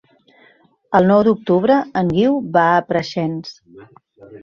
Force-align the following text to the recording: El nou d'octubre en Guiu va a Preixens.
El 0.99 1.05
nou 1.11 1.21
d'octubre 1.27 1.77
en 2.03 2.11
Guiu 2.17 2.43
va 2.59 2.67
a 2.73 2.83
Preixens. 2.91 3.57